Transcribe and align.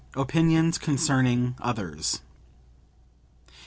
OPINIONS 0.15 0.79
CONCERNING 0.79 1.57
OTHERS 1.59 2.21
81. 3.45 3.51